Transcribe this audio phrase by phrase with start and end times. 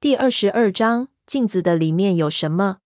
[0.00, 2.78] 第二十二章，镜子的里面有什么？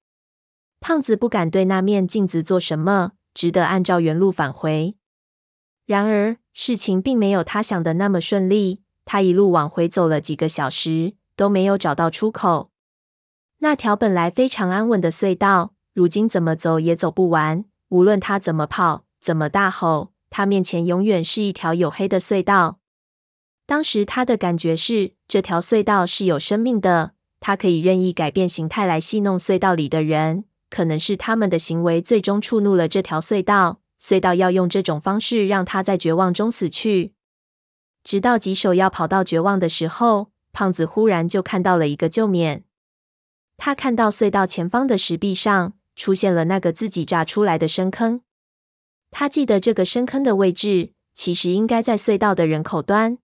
[0.80, 4.96] 胖子不敢对那面镜子做什么，只得按照原路返回。
[5.86, 8.80] 然而，事情并没有他想的那么顺利。
[9.04, 12.72] 他一路往回走了几个小时，都没有找到出口。
[13.58, 17.64] 那条本来非常安稳的隧道，如今怎么走也走不完。
[17.90, 22.80] 无论他怎么跑，怎么大吼，他面前永远是一条黝黑的隧道。
[23.66, 30.44] 当时他的感觉是，这条隧道是有生命的，他可以任意改变形态来戏弄隧道里的人。
[30.70, 37.12] 可能是他们的行为最终触怒了这条隧道，隧道要用这种方式让他在绝望中死去。
[38.02, 42.64] 直到棘手要跑到绝望的时候，胖子忽然就看到了一个救面。
[43.56, 48.22] 他看到隧道前方的石壁上出现了那个自己炸出来的深坑。
[49.12, 53.18] 他记得这个深坑的位置，其实应该在隧道的人口端。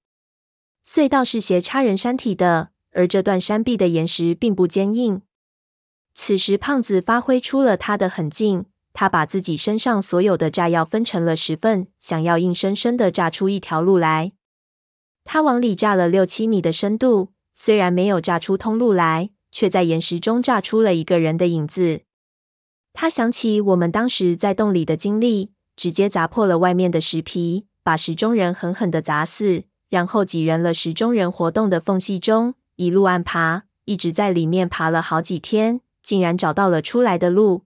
[0.92, 5.22] 隧道是斜插人山体的，而这段山壁的岩石并不坚硬。
[6.16, 14.32] 此时，胖子发挥出了他的狠劲，他把自己身上所有的炸药分成了十份，想要硬生生的炸出一条路来。
[15.22, 22.00] 他往里炸了六七米的深度，虽然没有炸出通路来，却在岩石中炸出了一个人的影子。
[22.92, 29.69] 他想起我们当时在洞里的经历，直接砸破了外面的石皮，把石中人狠狠的砸死。
[29.90, 37.64] 然后挤人了石中人活动的缝隙中，一路暗爬，一直在里面爬了好几天，竟然找到了出来的路。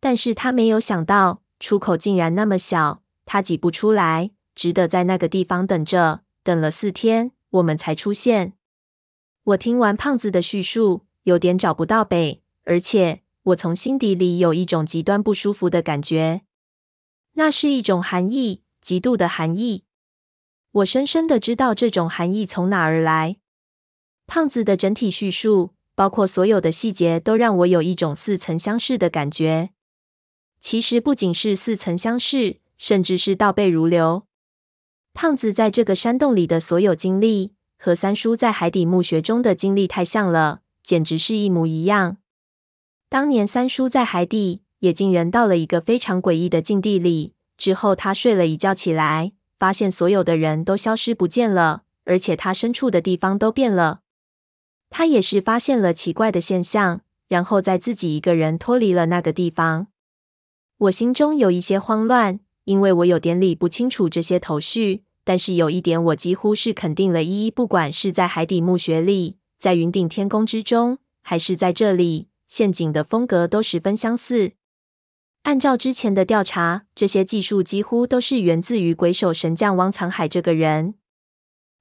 [0.00, 6.20] 但是他没有想到，出口竟然那么小，他挤不出来，只得在那个地方等着。
[6.42, 8.54] 等了四天，我们才出现。
[9.44, 16.42] 我听完胖子的叙述，有点找不到北，而且我从心底里有一种极端不舒服的感觉，
[17.34, 19.84] 那是一种寒意，极度的寒意。
[20.78, 23.36] 我深深的知道这种含义从哪而来。
[24.26, 29.70] 胖子的整体叙述，包括所有的细节，都让我有一种似曾相识的感觉。
[30.60, 34.24] 其实不仅是似曾相识，甚至是倒背如流。
[35.14, 42.18] 胖子在这个山洞里的所有经历，和三叔在海底墓穴中的经历太像了，简直是一模一样。
[43.08, 49.32] 当年三叔在海底也竟人到了一个非常诡异的境地里，之后他睡了一觉起来。
[49.58, 54.00] 发现所有的人都消失不见了，而且他身处的地方都变了。
[54.90, 59.88] 他也是发现了奇怪的现象，然后再自己一个人脱离了那个地方。
[60.78, 65.04] 我心中有一些慌乱，因为我有点理不清楚这些头绪。
[65.24, 74.52] 但是有一点我几乎是肯定了：一一不管是在海底墓穴里，在云顶天宫之中，还是在这里，陷阱的风格都十分相似。
[75.42, 80.94] 按照之前的调查，这些技术几乎都是源自于鬼手神将汪藏海这个人。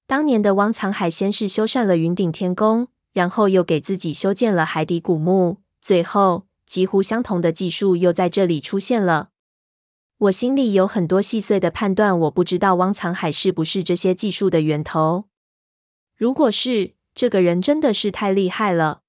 [0.05, 9.31] 当年的汪藏海先是修缮了云顶天宫，然后又给自己修建了海底古墓，最后几乎相同的技术又在这里出现了。
[10.19, 15.25] 我心里有很多细碎的判断，我不知道汪藏海是不是这些技术的源头。
[16.15, 19.01] 如果是，这个人真的是太厉害了。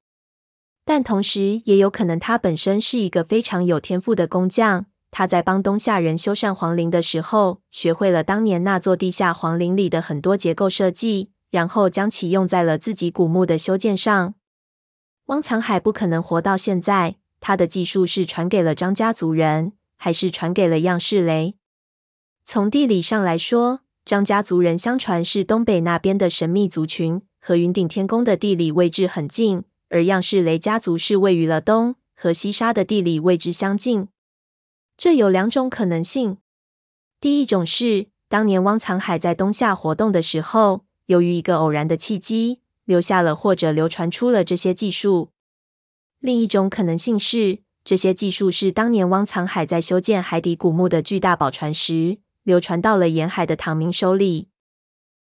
[0.88, 4.86] 但同时，也有可能他本身是一个非常有天赋的工匠。
[5.10, 14.34] 他在帮东夏人修缮皇陵的时候，学会了当年那座地下皇陵里的很多结构设计，然后将其用在了自己古墓的修建上。
[15.26, 21.56] 汪藏海不可能活到现在，他的技术是传给了张家族人，还是传给了样式雷？
[22.46, 29.64] 从地理上来说，张家族人相传是东北那边的神秘族群，和云顶天宫的地理位置很近。
[29.88, 34.08] 而样式雷家族是位于了东，和西沙的地理位置相近。
[34.96, 36.38] 这有两种可能性：
[37.20, 45.30] 第一种是当年汪藏海在东夏活动的时候，由于一个偶然的契机，留下了或者流传出了这些技术；
[46.18, 54.48] 另一种可能性是，这些技术是当年汪藏海在修建海底古墓的巨大宝船时，流传到了沿海的唐明手里。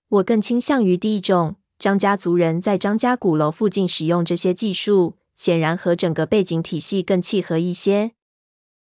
[0.08, 1.56] 我更倾向于第一种。
[1.78, 8.10] 张家族人在张家古楼附近使用这些技术，显然和整个背景体系更契合一些。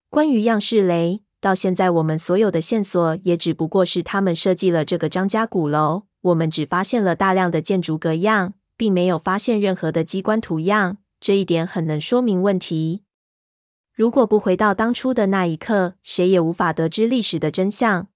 [0.08, 10.98] 关于样式雷，到现在我们所有的线索也只不过是他们设计了这个张家古楼，我们只发现了大量的建筑格样，并没有发现任何的机关图样。
[11.18, 13.02] 这一点很能说明问题。
[13.92, 18.06] 如果不回到当初的那一刻，谁也无法得知历史的真相。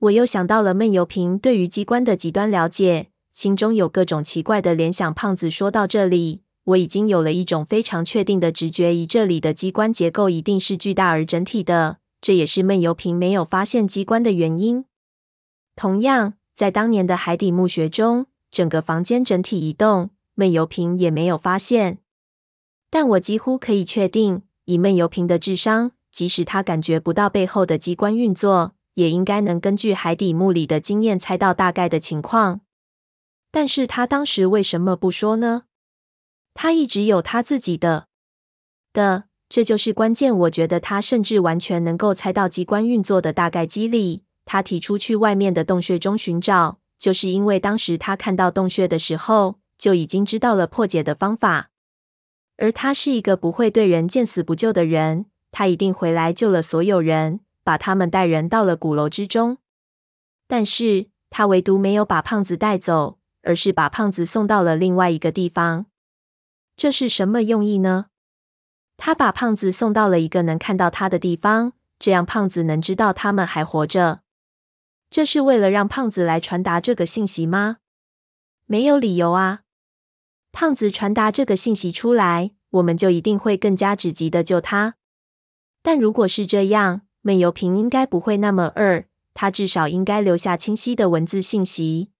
[0.00, 3.10] 我又想到了闷油瓶对于机关的极端了解。
[3.36, 5.12] 心中有各种奇怪的联想。
[5.12, 11.98] 胖子说到这里，我已经有了一种非常确定的直觉：一这里的机关结构一定是巨大而整体的。
[12.22, 14.86] 这也是闷油瓶没有发现机关的原因。
[15.74, 21.98] 同样，在当年的海底墓穴中，整个房间整体移动，闷油瓶也没有发现。
[22.88, 32.62] 但我几乎可以确定，以闷油瓶的智商，即使他感觉不到背后的机关运作，也应该能根据海底墓里的经验猜到大概的情况。
[33.56, 35.62] 但是他当时为什么不说呢？
[36.52, 38.06] 他一直有他自己的
[38.92, 40.36] 的，这就是关键。
[40.40, 44.24] 我觉得他甚至完全能够猜到机关运作的大概机理。
[44.44, 51.70] 他提出去外面的洞穴中寻找，就是因为当时他看到洞穴的时候，就已经知道了破解的方法。
[52.58, 59.56] 而他是一个不会对人见死不救的人，他一定回来救了所有人，把他们带人到了鼓楼之中。
[60.46, 63.15] 但是他唯独没有把胖子带走，
[63.46, 65.86] 而是把胖子送到了另外一个地方。
[66.76, 68.06] 这是什么用意呢？
[68.98, 74.20] 他把胖子送到了一个能看到他的地方，这样胖子能知道他们还活着。
[75.08, 77.78] 这是为了让胖子来传达这个信息吗？
[78.66, 79.60] 没有理由啊。
[80.50, 84.96] 胖子传达这个信息出来，我们就一定会更加积极的救他。
[85.82, 92.10] 但如果是这样，闷油瓶应该不会那么二，他至少应该留下清晰的文字信息。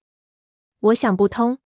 [0.80, 1.58] 我想不通，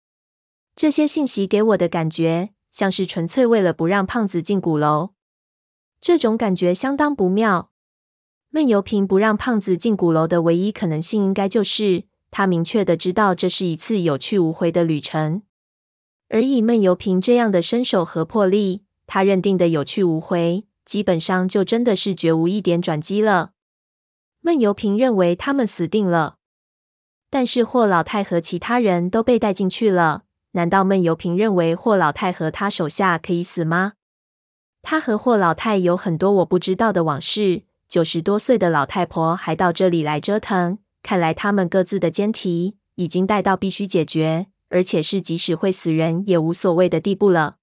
[0.75, 5.11] 这些信息给我的感觉像是纯粹为了不让胖子进鼓楼。
[5.99, 7.71] 这种感觉相当不妙。
[8.51, 15.43] 闷油瓶不让胖子进鼓楼的唯一可能性，应该就是他明确的知道这是一次有去无回的旅程。
[16.29, 23.51] 而以闷油瓶这样的身手和魄力，他认定的有去无回，基本上就真的是绝无一点转机了。
[24.41, 26.38] 闷油瓶认为他们死定了，
[27.29, 30.23] 但是霍老太和其他人都被带进去了。
[30.53, 33.93] 难道闷油瓶认为霍老太和他手下可以死吗？
[34.81, 37.63] 他和霍老太有很多我不知道的往事。
[37.87, 44.47] 九十多岁的老太婆还到这里来折腾，看来他们各自的奸题已经带到必须解决。
[44.71, 47.55] 而且是即使会死人也无所谓的地步了。